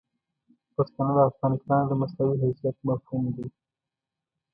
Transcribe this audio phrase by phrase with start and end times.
[0.75, 3.47] پښتانه د افغانستان د مساوي حیثیت مفهوم دي.